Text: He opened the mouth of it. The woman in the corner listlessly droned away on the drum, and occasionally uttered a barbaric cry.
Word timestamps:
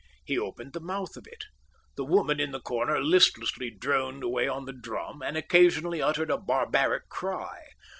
He 0.25 0.35
opened 0.35 0.73
the 0.73 0.79
mouth 0.79 1.15
of 1.15 1.27
it. 1.27 1.43
The 1.95 2.03
woman 2.03 2.39
in 2.39 2.49
the 2.49 2.59
corner 2.59 3.03
listlessly 3.03 3.69
droned 3.69 4.23
away 4.23 4.47
on 4.47 4.65
the 4.65 4.73
drum, 4.73 5.21
and 5.21 5.37
occasionally 5.37 6.01
uttered 6.01 6.31
a 6.31 6.39
barbaric 6.39 7.07
cry. 7.09 7.59